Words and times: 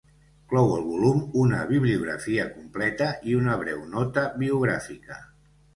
Clou 0.51 0.71
el 0.77 0.85
volum 0.93 1.19
una 1.43 1.59
bibliografia 1.73 2.49
completa 2.57 3.13
i 3.33 3.39
una 3.45 3.61
breu 3.65 3.87
nota 3.95 4.27
biogràfica. 4.45 5.25